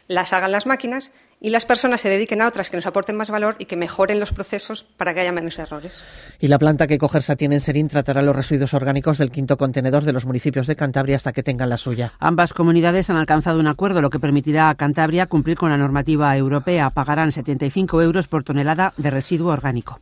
las 0.08 0.34
hagan 0.34 0.52
las 0.52 0.66
máquinas 0.66 1.14
y 1.40 1.52
las 1.52 1.66
personas 1.66 2.02
se 2.02 2.10
dediquen 2.10 2.42
a 2.42 2.48
otras 2.48 2.70
que 2.70 2.78
nos 2.78 2.88
aporten 2.88 3.16
más 3.16 3.30
valor 3.30 3.56
y 3.60 3.66
que 3.66 3.76
mejoren 3.76 4.20
los 4.20 4.34
procesos 4.34 4.84
para 4.84 5.14
que 5.14 5.22
haya 5.22 5.32
menos 5.32 5.60
errores. 5.60 6.04
Y 6.40 6.48
la 6.48 6.58
planta 6.58 6.88
que 6.88 6.98
Cogersa 6.98 7.36
tiene 7.36 7.56
en 7.56 7.62
Serín 7.62 7.88
tratará 7.88 8.22
los 8.22 8.36
residuos 8.36 8.74
orgánicos 8.74 9.18
del 9.18 9.32
quinto 9.32 9.58
contenedor 9.58 10.04
de 10.04 10.14
los 10.14 10.26
municipios 10.26 10.68
de 10.68 10.76
Cantabria 10.76 11.16
hasta 11.16 11.34
que 11.34 11.44
tengan 11.44 11.70
la 11.70 11.78
suya. 11.78 12.14
Ambas 12.20 12.54
comunidades 12.54 13.10
han 13.10 13.18
alcanzado 13.18 13.60
un 13.60 13.68
acuerdo, 13.68 14.02
lo 14.02 14.10
que 14.10 14.20
permitirá 14.20 14.70
a 14.70 14.76
Cantabria 14.76 15.28
cumplir 15.28 15.58
con 15.58 15.70
la 15.70 15.78
normativa 15.78 16.36
europea. 16.36 16.90
Pagarán 16.90 17.32
75 17.32 18.02
euros 18.02 18.28
por 18.28 18.44
tonelada 18.44 18.94
de 18.98 19.12
residuo 19.12 19.52
orgánico. 19.52 20.00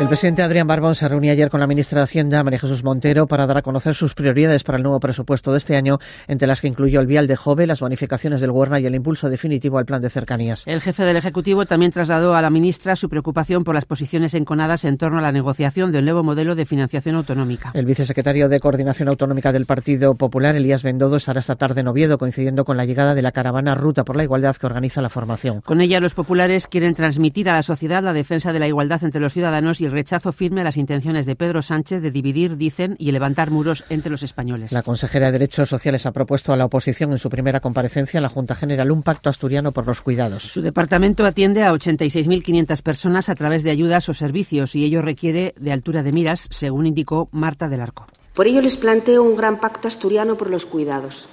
El 0.00 0.08
presidente 0.08 0.40
Adrián 0.40 0.66
Barbón 0.66 0.94
se 0.94 1.06
reunió 1.06 1.30
ayer 1.30 1.50
con 1.50 1.60
la 1.60 1.66
ministra 1.66 1.98
de 1.98 2.04
Hacienda, 2.04 2.42
María 2.42 2.58
Jesús 2.58 2.82
Montero, 2.82 3.26
para 3.26 3.46
dar 3.46 3.58
a 3.58 3.62
conocer 3.62 3.94
sus 3.94 4.14
prioridades 4.14 4.64
para 4.64 4.78
el 4.78 4.82
nuevo 4.82 4.98
presupuesto 4.98 5.52
de 5.52 5.58
este 5.58 5.76
año, 5.76 5.98
entre 6.26 6.48
las 6.48 6.62
que 6.62 6.68
incluyó 6.68 7.00
el 7.00 7.06
vial 7.06 7.26
de 7.26 7.36
Jove, 7.36 7.66
las 7.66 7.80
bonificaciones 7.80 8.40
del 8.40 8.50
Huerna 8.50 8.80
y 8.80 8.86
el 8.86 8.94
impulso 8.94 9.28
definitivo 9.28 9.76
al 9.76 9.84
plan 9.84 10.00
de 10.00 10.08
cercanías. 10.08 10.66
El 10.66 10.80
jefe 10.80 11.04
del 11.04 11.18
Ejecutivo 11.18 11.66
también 11.66 11.92
trasladó 11.92 12.34
a 12.34 12.40
la 12.40 12.48
ministra 12.48 12.96
su 12.96 13.10
preocupación 13.10 13.62
por 13.62 13.74
las 13.74 13.84
posiciones 13.84 14.32
enconadas 14.32 14.86
en 14.86 14.96
torno 14.96 15.18
a 15.18 15.20
la 15.20 15.32
negociación 15.32 15.92
del 15.92 16.06
nuevo 16.06 16.22
modelo 16.22 16.54
de 16.54 16.64
financiación 16.64 17.16
autonómica. 17.16 17.70
El 17.74 17.84
vicesecretario 17.84 18.48
de 18.48 18.58
Coordinación 18.58 19.08
Autonómica 19.08 19.52
del 19.52 19.66
Partido 19.66 20.14
Popular, 20.14 20.56
Elías 20.56 20.82
Bendodo, 20.82 21.16
estará 21.16 21.40
esta 21.40 21.56
tarde 21.56 21.82
en 21.82 21.88
Oviedo, 21.88 22.16
coincidiendo 22.16 22.64
con 22.64 22.78
la 22.78 22.86
llegada 22.86 23.14
de 23.14 23.20
la 23.20 23.32
caravana 23.32 23.74
Ruta 23.74 24.06
por 24.06 24.16
la 24.16 24.24
Igualdad 24.24 24.56
que 24.56 24.64
organiza 24.64 25.02
la 25.02 25.10
formación. 25.10 25.60
Con 25.60 25.82
ella, 25.82 26.00
los 26.00 26.14
populares 26.14 26.68
quieren 26.68 26.94
transmitir 26.94 27.50
a 27.50 27.52
la 27.52 27.62
sociedad 27.62 28.02
la 28.02 28.14
defensa 28.14 28.54
de 28.54 28.60
la 28.60 28.66
igualdad 28.66 29.04
entre 29.04 29.20
los 29.20 29.34
ciudadanos 29.34 29.78
y 29.82 29.89
el 29.89 29.89
rechazo 29.90 30.32
firme 30.32 30.60
a 30.60 30.64
las 30.64 30.76
intenciones 30.76 31.26
de 31.26 31.36
Pedro 31.36 31.62
Sánchez 31.62 32.02
de 32.02 32.10
dividir, 32.10 32.56
dicen, 32.56 32.96
y 32.98 33.12
levantar 33.12 33.50
muros 33.50 33.84
entre 33.88 34.10
los 34.10 34.22
españoles. 34.22 34.72
La 34.72 34.82
consejera 34.82 35.26
de 35.26 35.32
Derechos 35.32 35.68
Sociales 35.68 36.06
ha 36.06 36.12
propuesto 36.12 36.52
a 36.52 36.56
la 36.56 36.64
oposición 36.64 37.12
en 37.12 37.18
su 37.18 37.30
primera 37.30 37.60
comparecencia 37.60 38.18
en 38.18 38.22
la 38.22 38.28
Junta 38.28 38.54
General 38.54 38.90
un 38.90 39.02
pacto 39.02 39.28
asturiano 39.28 39.72
por 39.72 39.86
los 39.86 40.02
cuidados. 40.02 40.44
Su 40.44 40.62
departamento 40.62 41.24
atiende 41.24 41.62
a 41.62 41.72
86.500 41.72 42.82
personas 42.82 43.28
a 43.28 43.34
través 43.34 43.62
de 43.62 43.70
ayudas 43.70 44.08
o 44.08 44.14
servicios 44.14 44.74
y 44.74 44.84
ello 44.84 45.02
requiere 45.02 45.54
de 45.58 45.72
altura 45.72 46.02
de 46.02 46.12
miras, 46.12 46.48
según 46.50 46.86
indicó 46.86 47.28
Marta 47.32 47.68
del 47.68 47.80
Arco. 47.80 48.06
Por 48.34 48.46
ello 48.46 48.62
les 48.62 48.76
planteo 48.76 49.22
un 49.22 49.36
gran 49.36 49.60
pacto 49.60 49.88
asturiano 49.88 50.36
por 50.36 50.50
los 50.50 50.66
cuidados 50.66 51.28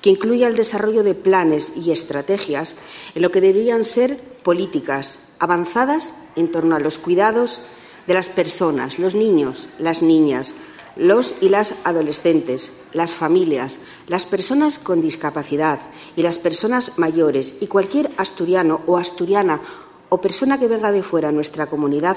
que 0.00 0.10
incluya 0.10 0.48
el 0.48 0.56
desarrollo 0.56 1.02
de 1.02 1.14
planes 1.14 1.72
y 1.76 1.90
estrategias 1.90 2.76
en 3.14 3.22
lo 3.22 3.30
que 3.30 3.40
deberían 3.40 3.84
ser 3.84 4.18
políticas 4.42 5.20
avanzadas 5.38 6.14
en 6.36 6.50
torno 6.50 6.76
a 6.76 6.80
los 6.80 6.98
cuidados 6.98 7.60
de 8.06 8.14
las 8.14 8.28
personas, 8.28 8.98
los 8.98 9.14
niños, 9.14 9.68
las 9.78 10.02
niñas, 10.02 10.54
los 10.96 11.34
y 11.40 11.48
las 11.48 11.74
adolescentes, 11.84 12.72
las 12.92 13.14
familias, 13.14 13.78
las 14.06 14.26
personas 14.26 14.78
con 14.78 15.00
discapacidad 15.00 15.80
y 16.16 16.22
las 16.22 16.38
personas 16.38 16.98
mayores 16.98 17.54
y 17.60 17.66
cualquier 17.66 18.10
asturiano 18.16 18.80
o 18.86 18.98
asturiana 18.98 19.60
o 20.08 20.20
persona 20.20 20.58
que 20.58 20.68
venga 20.68 20.92
de 20.92 21.02
fuera 21.02 21.28
a 21.28 21.32
nuestra 21.32 21.66
comunidad 21.66 22.16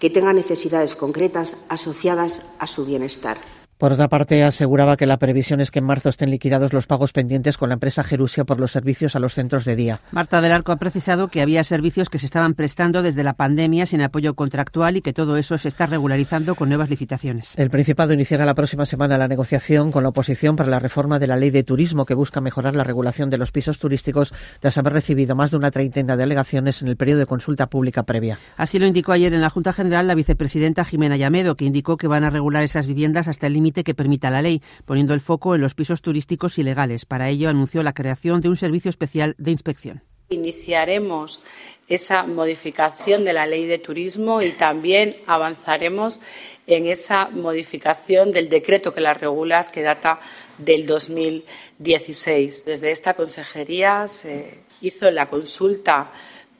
que 0.00 0.10
tenga 0.10 0.32
necesidades 0.32 0.96
concretas 0.96 1.56
asociadas 1.68 2.42
a 2.58 2.66
su 2.66 2.84
bienestar. 2.84 3.38
Por 3.78 3.92
otra 3.92 4.08
parte, 4.08 4.44
aseguraba 4.44 4.96
que 4.96 5.04
la 5.04 5.18
previsión 5.18 5.60
es 5.60 5.72
que 5.72 5.80
en 5.80 5.84
marzo 5.84 6.08
estén 6.08 6.30
liquidados 6.30 6.72
los 6.72 6.86
pagos 6.86 7.12
pendientes 7.12 7.58
con 7.58 7.70
la 7.70 7.74
empresa 7.74 8.04
Jerusia 8.04 8.44
por 8.44 8.60
los 8.60 8.70
servicios 8.70 9.16
a 9.16 9.18
los 9.18 9.34
centros 9.34 9.64
de 9.64 9.74
día. 9.74 10.00
Marta 10.12 10.40
del 10.40 10.52
Arco 10.52 10.70
ha 10.70 10.76
precisado 10.76 11.26
que 11.26 11.42
había 11.42 11.64
servicios 11.64 12.08
que 12.08 12.20
se 12.20 12.26
estaban 12.26 12.54
prestando 12.54 13.02
desde 13.02 13.24
la 13.24 13.32
pandemia 13.32 13.84
sin 13.86 14.00
apoyo 14.00 14.34
contractual 14.34 14.96
y 14.96 15.02
que 15.02 15.12
todo 15.12 15.36
eso 15.36 15.58
se 15.58 15.66
está 15.66 15.86
regularizando 15.86 16.54
con 16.54 16.68
nuevas 16.68 16.88
licitaciones. 16.88 17.54
El 17.58 17.70
Principado 17.70 18.12
iniciará 18.12 18.44
la 18.44 18.54
próxima 18.54 18.86
semana 18.86 19.18
la 19.18 19.26
negociación 19.26 19.90
con 19.90 20.04
la 20.04 20.10
oposición 20.10 20.54
para 20.54 20.70
la 20.70 20.78
reforma 20.78 21.18
de 21.18 21.26
la 21.26 21.36
ley 21.36 21.50
de 21.50 21.64
turismo 21.64 22.06
que 22.06 22.14
busca 22.14 22.40
mejorar 22.40 22.76
la 22.76 22.84
regulación 22.84 23.28
de 23.28 23.38
los 23.38 23.50
pisos 23.50 23.80
turísticos 23.80 24.32
tras 24.60 24.78
haber 24.78 24.92
recibido 24.92 25.34
más 25.34 25.50
de 25.50 25.56
una 25.56 25.72
treintena 25.72 26.16
de 26.16 26.22
alegaciones 26.22 26.80
en 26.80 26.88
el 26.88 26.96
periodo 26.96 27.18
de 27.18 27.26
consulta 27.26 27.66
pública 27.66 28.04
previa. 28.04 28.38
Así 28.56 28.78
lo 28.78 28.86
indicó 28.86 29.10
ayer 29.10 29.34
en 29.34 29.40
la 29.40 29.50
Junta 29.50 29.72
General 29.72 30.06
la 30.06 30.14
vicepresidenta 30.14 30.84
Jimena 30.84 31.16
Llamedo, 31.16 31.56
que 31.56 31.64
indicó 31.64 31.96
que 31.96 32.06
van 32.06 32.22
a 32.22 32.30
regular 32.30 32.62
esas 32.62 32.86
viviendas 32.86 33.26
hasta 33.26 33.48
el 33.48 33.54
límite 33.54 33.63
que 33.72 33.94
permita 33.94 34.30
la 34.30 34.42
ley, 34.42 34.62
poniendo 34.84 35.14
el 35.14 35.20
foco 35.20 35.54
en 35.54 35.60
los 35.60 35.74
pisos 35.74 36.02
turísticos 36.02 36.58
ilegales. 36.58 37.06
Para 37.06 37.30
ello 37.30 37.48
anunció 37.48 37.82
la 37.82 37.94
creación 37.94 38.40
de 38.40 38.48
un 38.48 38.56
servicio 38.56 38.90
especial 38.90 39.34
de 39.38 39.50
inspección. 39.50 40.02
Iniciaremos 40.30 41.42
esa 41.88 42.24
modificación 42.24 43.24
de 43.24 43.32
la 43.32 43.46
ley 43.46 43.66
de 43.66 43.78
turismo 43.78 44.40
y 44.40 44.52
también 44.52 45.16
avanzaremos 45.26 46.20
en 46.66 46.86
esa 46.86 47.28
modificación 47.28 48.32
del 48.32 48.48
decreto 48.48 48.94
que 48.94 49.00
la 49.00 49.14
regula, 49.14 49.62
que 49.72 49.82
data 49.82 50.20
del 50.58 50.86
2016. 50.86 52.64
Desde 52.64 52.90
esta 52.90 53.14
consejería 53.14 54.08
se 54.08 54.60
hizo 54.80 55.10
la 55.10 55.26
consulta 55.26 56.12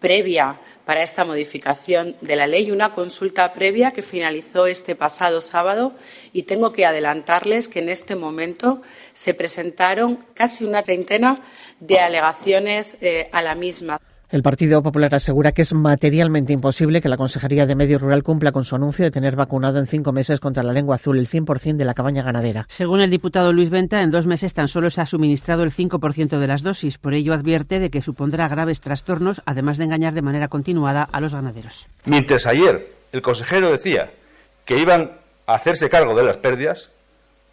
previa 0.05 0.61
para 0.85 1.03
esta 1.03 1.25
modificación 1.25 2.15
de 2.21 2.37
la 2.37 2.47
ley, 2.47 2.71
una 2.71 2.93
consulta 2.93 3.55
previa 3.55 3.91
que 3.91 4.03
finalizó 4.03 4.67
este 4.67 4.95
pasado 4.95 5.41
sábado 5.41 5.95
y 6.35 6.43
tengo 6.43 6.73
que 6.73 6.85
adelantarles 6.85 7.69
que 7.69 7.79
en 7.79 7.89
este 7.89 8.15
momento 8.15 8.83
se 9.15 9.33
presentaron 9.33 10.27
casi 10.35 10.63
una 10.65 10.83
treintena 10.83 11.41
de 11.81 12.01
alegaciones 12.01 12.99
eh, 13.01 13.31
a 13.33 13.41
la 13.41 13.55
misma. 13.55 13.99
El 14.31 14.43
Partido 14.43 14.83
Popular 14.83 15.15
asegura 15.15 15.53
que 15.53 15.63
es 15.63 15.75
materialmente 15.75 16.53
imposible 16.53 17.01
que 17.01 17.09
la 17.09 17.19
Consejería 17.19 17.67
de 17.67 17.77
Medio 17.77 17.99
Rural 17.99 18.23
cumpla 18.23 18.53
con 18.53 18.65
su 18.65 18.75
anuncio 18.75 19.05
de 19.05 19.11
tener 19.11 19.37
vacunado 19.37 19.79
en 19.79 19.87
cinco 19.87 20.13
meses 20.13 20.41
contra 20.41 20.63
la 20.63 20.73
lengua 20.73 20.97
azul 20.97 21.19
el 21.19 21.29
100% 21.29 21.77
de 21.77 21.85
la 21.85 21.95
cabaña 21.95 22.23
ganadera. 22.23 22.67
Según 22.69 23.01
el 23.01 23.11
diputado 23.11 23.53
Luis 23.53 23.71
Venta, 23.71 24.03
en 24.03 24.11
dos 24.11 24.27
meses 24.27 24.55
tan 24.55 24.67
solo 24.67 24.89
se 24.89 25.03
ha 25.03 25.07
suministrado 25.07 25.63
el 25.63 25.73
5% 25.73 26.39
de 26.39 26.47
las 26.47 26.63
dosis. 26.63 26.97
Por 26.99 27.13
ello 27.15 27.35
advierte 27.35 27.79
de 27.79 27.91
que 27.91 28.03
supondrá 28.03 28.49
graves 28.49 28.81
trastornos, 28.81 29.43
además 29.45 29.79
de 29.79 29.85
engañar 29.85 30.15
de 30.15 30.23
manera 30.23 30.49
continuada 30.49 31.03
a 31.03 31.21
los 31.21 31.35
ganaderos. 31.35 31.87
Mientras 32.07 32.47
ayer 32.47 32.93
el 33.13 33.23
consejero 33.23 33.71
decía 33.71 34.11
que 34.65 34.79
iban 34.79 35.13
a 35.47 35.55
hacerse 35.55 35.91
cargo 35.91 36.17
de 36.17 36.25
las 36.25 36.39
pérdidas, 36.39 36.91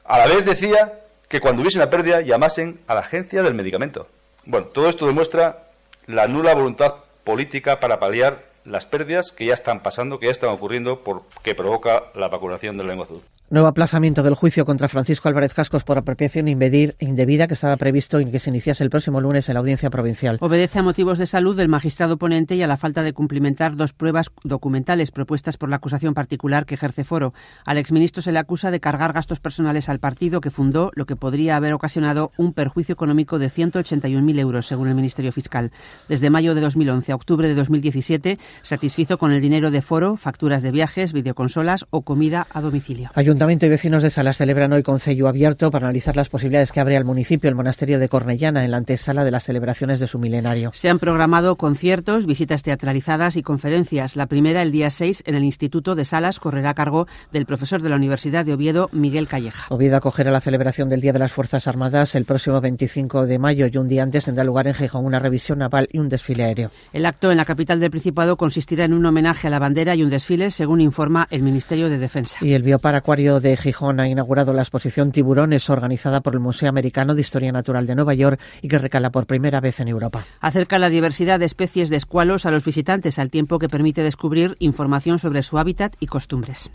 a 0.06 0.18
la 0.20 0.28
vez 0.28 0.46
decía 0.46 0.94
que 1.28 1.42
cuando 1.42 1.62
hubiese 1.62 1.78
una 1.78 1.90
pérdida 1.90 2.22
llamasen 2.22 2.80
a 2.88 2.96
la 2.96 3.02
agencia 3.02 3.44
del 3.44 3.54
medicamento. 3.54 4.08
Bueno, 4.46 4.68
todo 4.68 4.90
esto 4.90 5.06
demuestra 5.06 5.71
la 6.12 6.28
nula 6.28 6.54
voluntad 6.54 6.96
política 7.24 7.80
para 7.80 8.00
paliar 8.00 8.46
las 8.66 8.86
pérdidas 8.86 9.32
que 9.32 9.46
ya 9.46 9.54
están 9.54 9.82
pasando, 9.82 10.20
que 10.20 10.28
ya 10.28 10.32
están 10.32 10.50
ocurriendo, 10.52 11.04
por, 11.04 11.24
que 11.44 11.56
provoca 11.56 12.04
la 12.16 12.28
vacunación 12.28 12.78
de 12.78 12.84
la 12.84 12.90
lengua 12.90 13.06
azul. 13.06 13.22
Nuevo 13.52 13.68
aplazamiento 13.68 14.24
del 14.24 14.36
juicio 14.36 14.64
contra 14.64 14.88
Francisco 14.88 15.28
Álvarez 15.28 15.54
Cascos 15.54 15.84
por 15.84 15.98
apropiación 15.98 16.48
indebida 16.48 17.48
que 17.50 17.54
estaba 17.54 17.76
previsto 17.76 18.22
y 18.22 18.32
que 18.32 18.40
se 18.40 18.50
iniciase 18.50 18.82
el 18.82 18.90
próximo 18.90 19.20
lunes 19.20 19.50
en 19.50 19.56
la 19.56 19.60
audiencia 19.60 19.90
provincial. 19.90 20.38
Obedece 20.40 20.80
a 20.80 20.84
motivos 20.84 21.18
de 21.18 21.26
salud 21.26 21.58
del 21.58 21.68
magistrado 21.68 22.16
ponente 22.16 22.56
y 22.56 22.64
a 22.64 22.68
la 22.68 22.78
falta 22.78 23.04
de 23.04 23.12
cumplimentar 23.12 23.76
dos 23.76 23.92
pruebas 23.92 24.32
documentales 24.46 25.12
propuestas 25.12 25.58
por 25.58 25.68
la 25.68 25.76
acusación 25.76 26.14
particular 26.14 26.66
que 26.66 26.76
ejerce 26.76 27.04
Foro. 27.04 27.34
Al 27.66 27.78
exministro 27.78 28.22
se 28.22 28.32
le 28.32 28.40
acusa 28.40 28.72
de 28.72 28.80
cargar 28.80 29.12
gastos 29.12 29.42
personales 29.42 29.90
al 29.90 30.00
partido 30.00 30.40
que 30.40 30.50
fundó, 30.50 30.90
lo 30.96 31.06
que 31.06 31.18
podría 31.18 31.58
haber 31.58 31.74
ocasionado 31.74 32.32
un 32.38 32.54
perjuicio 32.54 32.94
económico 32.94 33.38
de 33.38 33.50
181.000 33.50 34.40
euros, 34.40 34.66
según 34.66 34.88
el 34.88 34.96
Ministerio 34.96 35.34
Fiscal. 35.34 35.74
Desde 36.08 36.30
mayo 36.30 36.56
de 36.56 36.62
2011 36.62 37.12
a 37.12 37.16
octubre 37.16 37.50
de 37.50 37.56
2017 37.56 38.40
satisfizo 38.62 39.18
con 39.18 39.34
el 39.34 39.42
dinero 39.42 39.72
de 39.72 39.82
Foro 39.82 40.16
facturas 40.16 40.62
de 40.62 40.72
viajes, 40.72 41.12
videoconsolas 41.12 41.86
o 41.90 42.04
comida 42.04 42.48
a 42.50 42.62
domicilio. 42.62 43.10
Ayuntamiento 43.42 43.66
y 43.66 43.70
vecinos 43.70 44.04
de 44.04 44.12
Salas 44.12 44.38
celebran 44.38 44.72
hoy 44.72 44.84
Concello 44.84 45.28
abierto 45.28 45.72
para 45.72 45.88
analizar 45.88 46.16
las 46.16 46.30
posibilidades 46.30 46.72
que 46.72 46.80
abre 46.80 46.96
al 46.96 47.06
municipio 47.06 47.50
el 47.50 47.56
monasterio 47.56 47.98
de 47.98 48.08
Cornellana 48.08 48.64
en 48.64 48.70
la 48.70 48.78
antesala 48.78 49.24
de 49.24 49.32
las 49.32 49.46
celebraciones 49.46 50.00
de 50.00 50.06
su 50.06 50.20
milenario. 50.20 50.70
Se 50.76 50.90
han 50.90 51.00
programado 51.00 51.56
conciertos, 51.56 52.28
visitas 52.28 52.62
teatralizadas 52.62 53.38
y 53.38 53.42
conferencias. 53.42 54.16
La 54.16 54.28
primera, 54.28 54.62
el 54.62 54.72
día 54.72 54.92
6, 54.92 55.24
en 55.26 55.34
el 55.34 55.44
Instituto 55.44 55.96
de 55.96 56.06
Salas, 56.06 56.38
correrá 56.38 56.70
a 56.70 56.74
cargo 56.76 57.08
del 57.32 57.48
profesor 57.48 57.82
de 57.82 57.90
la 57.90 57.96
Universidad 57.96 58.46
de 58.46 58.54
Oviedo, 58.54 58.92
Miguel 58.92 59.28
Calleja. 59.28 59.66
Oviedo 59.74 59.98
acogerá 59.98 60.30
la 60.30 60.42
celebración 60.42 60.88
del 60.88 61.02
Día 61.02 61.12
de 61.12 61.18
las 61.18 61.32
Fuerzas 61.32 61.66
Armadas 61.66 62.14
el 62.14 62.26
próximo 62.26 62.62
25 62.62 63.26
de 63.26 63.40
mayo 63.40 63.66
y 63.66 63.76
un 63.76 63.88
día 63.88 64.04
antes 64.04 64.26
tendrá 64.26 64.44
lugar 64.44 64.68
en 64.68 64.76
Gijón 64.76 65.04
una 65.04 65.18
revisión 65.18 65.58
naval 65.58 65.90
y 65.92 65.98
un 65.98 66.10
desfile 66.10 66.44
aéreo. 66.44 66.70
El 66.94 67.08
acto 67.08 67.32
en 67.32 67.38
la 67.38 67.46
capital 67.46 67.80
del 67.80 67.90
Principado 67.90 68.38
consistirá 68.38 68.86
en 68.86 68.94
un 68.94 69.04
homenaje 69.04 69.48
a 69.48 69.50
la 69.50 69.58
bandera 69.58 69.96
y 69.96 70.04
un 70.04 70.12
desfile, 70.12 70.52
según 70.52 70.80
informa 70.80 71.28
el 71.32 71.42
Ministerio 71.42 71.90
de 71.90 71.98
Defensa. 71.98 72.38
Y 72.46 72.54
el 72.54 72.62
Biopar 72.62 72.94
Acuario 72.94 73.31
de 73.40 73.56
Gijón 73.56 74.00
ha 74.00 74.08
inaugurado 74.08 74.54
la 74.54 74.62
exposición 74.62 75.12
Tiburones 75.12 75.70
organizada 75.70 76.22
por 76.22 76.34
el 76.34 76.40
Museo 76.40 76.70
Americano 76.70 77.16
de 77.16 77.22
Historia 77.22 77.52
Natural 77.52 77.88
de 77.88 77.96
Nueva 77.96 78.14
York 78.14 78.40
y 78.62 78.68
que 78.68 78.78
recala 78.78 79.12
por 79.12 79.26
primera 79.26 79.62
vez 79.62 79.80
en 79.80 79.88
Europa. 79.88 80.26
Acerca 80.40 80.80
la 80.80 80.90
diversidad 80.90 81.40
de 81.40 81.46
especies 81.46 81.90
de 81.90 81.98
escualos 81.98 82.46
a 82.46 82.52
los 82.52 82.66
visitantes 82.66 83.20
al 83.20 83.30
tiempo 83.30 83.60
que 83.60 83.70
permite 83.70 84.04
descubrir 84.04 84.58
información 84.60 85.20
sobre 85.20 85.44
su 85.44 85.58
hábitat 85.58 85.96
y 86.00 86.08
costumbres. 86.08 86.70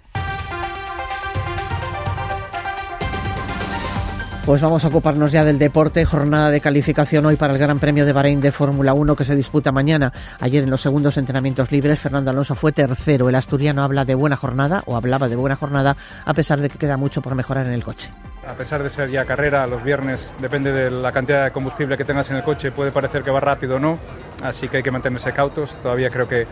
Pues 4.47 4.63
vamos 4.63 4.85
a 4.85 4.89
ocuparnos 4.89 5.33
ya 5.33 5.45
del 5.45 5.59
deporte. 5.59 6.05
Jornada 6.05 6.53
de 6.53 6.61
calificación 6.61 7.27
hoy 7.27 7.35
para 7.35 7.53
el 7.53 7.59
Gran 7.59 7.81
Premio 7.81 8.07
de 8.07 8.13
Bahrein 8.13 8.41
de 8.41 8.53
Fórmula 8.53 8.95
1 8.95 9.17
que 9.17 9.25
se 9.25 9.35
disputa 9.35 9.73
mañana. 9.73 10.13
Ayer 10.41 10.63
en 10.63 10.71
los 10.71 10.81
segundos 10.81 11.17
entrenamientos 11.17 11.73
libres 11.73 11.99
Fernando 11.99 12.31
Alonso 12.31 12.55
fue 12.55 12.71
tercero. 12.71 13.29
El 13.29 13.35
asturiano 13.35 13.83
habla 13.83 14.05
de 14.05 14.15
buena 14.15 14.37
jornada 14.37 14.85
o 14.87 14.95
hablaba 14.97 15.29
de 15.29 15.35
buena 15.35 15.57
jornada 15.57 15.97
a 16.25 16.33
pesar 16.33 16.61
de 16.61 16.69
que 16.69 16.79
queda 16.79 16.97
mucho 16.97 17.23
por 17.23 17.35
mejorar 17.35 17.67
en 17.67 17.73
el 17.73 17.83
coche. 17.83 18.09
A 18.47 18.53
pesar 18.53 18.85
de 18.85 18.89
ser 18.89 19.11
ya 19.11 19.25
carrera, 19.25 19.67
los 19.67 19.83
viernes 19.83 20.37
depende 20.41 20.71
de 20.71 20.93
la 20.93 21.11
cantidad 21.11 21.43
de 21.43 21.51
combustible 21.51 21.97
que 21.97 22.05
tengas 22.05 22.31
en 22.31 22.37
el 22.37 22.45
coche, 22.45 22.71
puede 22.71 22.93
parecer 22.93 23.25
que 23.25 23.33
va 23.33 23.41
rápido 23.41 23.77
o 23.77 23.81
no, 23.81 23.99
así 24.45 24.69
que 24.69 24.77
hay 24.77 24.83
que 24.85 24.93
mantenerse 24.93 25.33
cautos. 25.33 25.83
Todavía 25.83 26.09
creo 26.09 26.29
que 26.29 26.47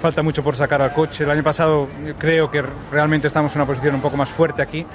falta 0.00 0.22
mucho 0.22 0.42
por 0.42 0.56
sacar 0.56 0.80
al 0.80 0.94
coche. 0.94 1.24
El 1.24 1.30
año 1.30 1.42
pasado 1.42 1.88
creo 2.18 2.50
que 2.50 2.62
realmente 2.90 3.26
estamos 3.26 3.54
en 3.54 3.60
una 3.60 3.66
posición 3.66 3.96
un 3.96 4.00
poco 4.00 4.16
más 4.16 4.30
fuerte 4.30 4.62
aquí 4.62 4.86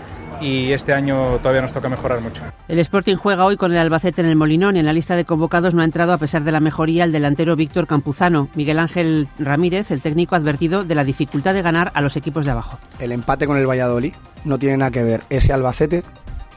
y 0.41 0.71
este 0.71 0.93
año 0.93 1.37
todavía 1.37 1.61
nos 1.61 1.73
toca 1.73 1.89
mejorar 1.89 2.21
mucho. 2.21 2.43
El 2.67 2.79
Sporting 2.79 3.15
juega 3.15 3.45
hoy 3.45 3.57
con 3.57 3.71
el 3.71 3.77
Albacete 3.77 4.21
en 4.21 4.27
el 4.27 4.35
Molinón 4.35 4.77
en 4.77 4.85
la 4.85 4.93
lista 4.93 5.15
de 5.15 5.25
convocados 5.25 5.73
no 5.73 5.81
ha 5.81 5.85
entrado 5.85 6.13
a 6.13 6.17
pesar 6.17 6.43
de 6.43 6.51
la 6.51 6.59
mejoría 6.59 7.03
el 7.03 7.11
delantero 7.11 7.55
Víctor 7.55 7.87
Campuzano. 7.87 8.49
Miguel 8.55 8.79
Ángel 8.79 9.27
Ramírez, 9.37 9.91
el 9.91 10.01
técnico, 10.01 10.35
ha 10.35 10.37
advertido 10.37 10.83
de 10.83 10.95
la 10.95 11.03
dificultad 11.03 11.53
de 11.53 11.61
ganar 11.61 11.91
a 11.93 12.01
los 12.01 12.15
equipos 12.15 12.45
de 12.45 12.51
abajo. 12.51 12.79
El 12.99 13.11
empate 13.11 13.47
con 13.47 13.57
el 13.57 13.67
Valladolid 13.67 14.13
no 14.45 14.57
tiene 14.57 14.77
nada 14.77 14.91
que 14.91 15.03
ver 15.03 15.23
ese 15.29 15.53
Albacete 15.53 16.03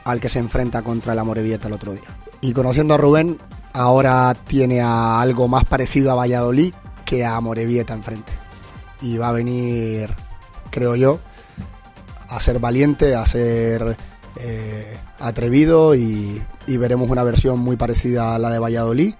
al 0.04 0.20
que 0.20 0.28
se 0.28 0.38
enfrenta 0.38 0.82
contra 0.82 1.12
el 1.12 1.18
Amorebieta 1.18 1.68
el 1.68 1.74
otro 1.74 1.92
día. 1.92 2.16
Y 2.40 2.52
conociendo 2.52 2.94
a 2.94 2.98
Rubén, 2.98 3.38
ahora 3.72 4.34
tiene 4.46 4.80
a 4.80 5.20
algo 5.20 5.48
más 5.48 5.64
parecido 5.64 6.10
a 6.10 6.14
Valladolid 6.14 6.74
que 7.04 7.24
a 7.24 7.36
Amorebieta 7.36 7.94
enfrente. 7.94 8.32
Y 9.00 9.16
va 9.18 9.28
a 9.28 9.32
venir, 9.32 10.10
creo 10.70 10.96
yo, 10.96 11.20
a 12.34 12.40
ser 12.40 12.58
valiente, 12.58 13.14
a 13.14 13.26
ser 13.26 13.96
eh, 14.40 14.96
atrevido 15.18 15.94
y, 15.94 16.42
y 16.66 16.76
veremos 16.76 17.10
una 17.10 17.22
versión 17.22 17.58
muy 17.58 17.76
parecida 17.76 18.34
a 18.34 18.38
la 18.38 18.50
de 18.50 18.58
Valladolid. 18.58 19.14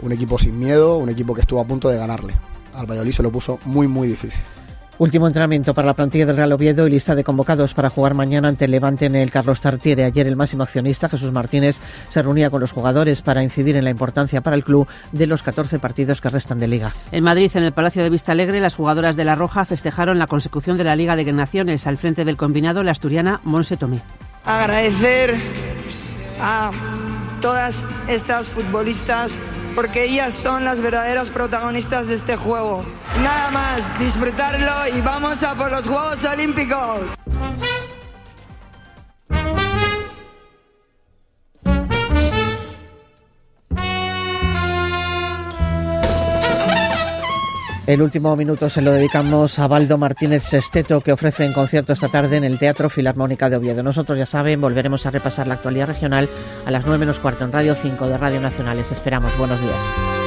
Un 0.00 0.12
equipo 0.12 0.38
sin 0.38 0.58
miedo, 0.58 0.98
un 0.98 1.08
equipo 1.08 1.34
que 1.34 1.40
estuvo 1.40 1.60
a 1.60 1.66
punto 1.66 1.88
de 1.88 1.98
ganarle. 1.98 2.34
Al 2.74 2.86
Valladolid 2.86 3.12
se 3.12 3.22
lo 3.22 3.30
puso 3.30 3.58
muy, 3.64 3.88
muy 3.88 4.08
difícil. 4.08 4.44
Último 4.96 5.26
entrenamiento 5.26 5.74
para 5.74 5.86
la 5.86 5.94
plantilla 5.94 6.24
del 6.24 6.36
Real 6.36 6.52
Oviedo 6.52 6.86
y 6.86 6.90
lista 6.90 7.16
de 7.16 7.24
convocados 7.24 7.74
para 7.74 7.90
jugar 7.90 8.14
mañana 8.14 8.48
ante 8.48 8.66
el 8.66 8.70
Levante 8.70 9.06
en 9.06 9.16
el 9.16 9.32
Carlos 9.32 9.60
Tartiere. 9.60 10.04
Ayer 10.04 10.28
el 10.28 10.36
máximo 10.36 10.62
accionista, 10.62 11.08
Jesús 11.08 11.32
Martínez, 11.32 11.80
se 12.08 12.22
reunía 12.22 12.48
con 12.48 12.60
los 12.60 12.70
jugadores 12.70 13.20
para 13.20 13.42
incidir 13.42 13.76
en 13.76 13.82
la 13.82 13.90
importancia 13.90 14.40
para 14.40 14.54
el 14.54 14.62
club 14.62 14.86
de 15.10 15.26
los 15.26 15.42
14 15.42 15.80
partidos 15.80 16.20
que 16.20 16.28
restan 16.28 16.60
de 16.60 16.68
liga. 16.68 16.92
En 17.10 17.24
Madrid, 17.24 17.50
en 17.54 17.64
el 17.64 17.72
Palacio 17.72 18.04
de 18.04 18.10
Vista 18.10 18.30
Alegre, 18.30 18.60
las 18.60 18.76
jugadoras 18.76 19.16
de 19.16 19.24
La 19.24 19.34
Roja 19.34 19.64
festejaron 19.64 20.20
la 20.20 20.28
consecución 20.28 20.78
de 20.78 20.84
la 20.84 20.94
Liga 20.94 21.16
de 21.16 21.32
Naciones 21.32 21.88
al 21.88 21.98
frente 21.98 22.24
del 22.24 22.36
combinado 22.36 22.84
la 22.84 22.92
asturiana 22.92 23.40
Monse 23.42 23.76
Tomé. 23.76 24.00
Agradecer 24.44 25.34
a 26.40 26.70
todas 27.40 27.84
estas 28.08 28.48
futbolistas 28.48 29.36
porque 29.74 30.04
ellas 30.04 30.34
son 30.34 30.64
las 30.64 30.80
verdaderas 30.80 31.30
protagonistas 31.30 32.06
de 32.06 32.14
este 32.14 32.36
juego. 32.36 32.84
Nada 33.22 33.50
más, 33.50 33.98
disfrutarlo 33.98 34.96
y 34.96 35.00
vamos 35.00 35.42
a 35.42 35.54
por 35.54 35.70
los 35.70 35.86
Juegos 35.88 36.24
Olímpicos. 36.24 37.00
El 47.86 48.00
último 48.00 48.34
minuto 48.34 48.70
se 48.70 48.80
lo 48.80 48.92
dedicamos 48.92 49.58
a 49.58 49.68
Baldo 49.68 49.98
Martínez 49.98 50.44
Sesteto, 50.44 51.02
que 51.02 51.12
ofrece 51.12 51.44
en 51.44 51.52
concierto 51.52 51.92
esta 51.92 52.08
tarde 52.08 52.38
en 52.38 52.44
el 52.44 52.58
Teatro 52.58 52.88
Filarmónica 52.88 53.50
de 53.50 53.56
Oviedo. 53.56 53.82
Nosotros, 53.82 54.16
ya 54.16 54.24
saben, 54.24 54.62
volveremos 54.62 55.04
a 55.04 55.10
repasar 55.10 55.46
la 55.46 55.54
actualidad 55.54 55.88
regional 55.88 56.30
a 56.64 56.70
las 56.70 56.86
9 56.86 56.98
menos 56.98 57.18
cuarto 57.18 57.44
en 57.44 57.52
Radio 57.52 57.74
5 57.74 58.08
de 58.08 58.16
Radio 58.16 58.40
Nacionales. 58.40 58.90
esperamos. 58.90 59.36
Buenos 59.36 59.60
días. 59.60 60.23